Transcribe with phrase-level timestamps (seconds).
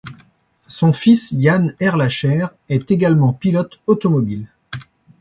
[0.65, 4.47] Son fils Yann Ehrlacher est également pilote automobile.